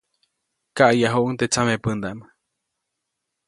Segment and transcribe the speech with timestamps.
[0.77, 2.19] Kaʼyajuʼuŋ teʼ tsamepändaʼm.